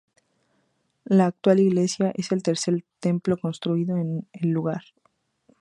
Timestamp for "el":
2.31-2.41, 4.33-4.49